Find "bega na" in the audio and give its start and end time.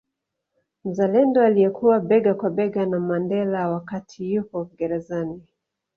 2.49-2.99